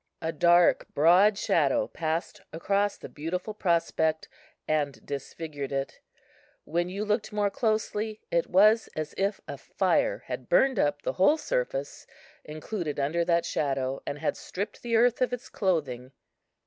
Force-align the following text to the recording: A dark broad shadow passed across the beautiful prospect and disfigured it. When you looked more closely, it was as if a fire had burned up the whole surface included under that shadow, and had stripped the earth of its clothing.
A 0.19 0.31
dark 0.31 0.87
broad 0.95 1.37
shadow 1.37 1.85
passed 1.87 2.41
across 2.51 2.97
the 2.97 3.07
beautiful 3.07 3.53
prospect 3.53 4.27
and 4.67 5.05
disfigured 5.05 5.71
it. 5.71 5.99
When 6.65 6.89
you 6.89 7.05
looked 7.05 7.31
more 7.31 7.51
closely, 7.51 8.19
it 8.31 8.47
was 8.47 8.89
as 8.95 9.13
if 9.15 9.41
a 9.47 9.59
fire 9.59 10.23
had 10.25 10.49
burned 10.49 10.79
up 10.79 11.03
the 11.03 11.13
whole 11.13 11.37
surface 11.37 12.07
included 12.43 12.99
under 12.99 13.23
that 13.25 13.45
shadow, 13.45 14.01
and 14.07 14.17
had 14.17 14.37
stripped 14.37 14.81
the 14.81 14.95
earth 14.95 15.21
of 15.21 15.33
its 15.33 15.49
clothing. 15.49 16.11